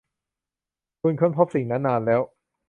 [1.01, 2.21] คุณค้นพบสิ่งนั้นนานแล้ว